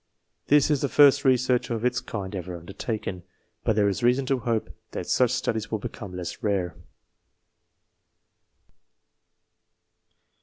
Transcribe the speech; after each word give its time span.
This 0.47 0.71
is 0.71 0.81
the 0.81 0.89
first 0.89 1.23
research 1.23 1.69
of 1.69 1.85
its 1.85 2.01
land 2.11 2.33
ever 2.33 2.57
undertaken, 2.57 3.21
but 3.63 3.75
there 3.75 3.87
is 3.87 4.01
reason 4.01 4.25
to 4.25 4.39
hope 4.39 4.71
that 4.93 5.05
such 5.05 5.29
studies 5.29 5.69
will 5.69 5.77
become 5.77 6.17
less 6.17 6.41
rare. 6.41 6.75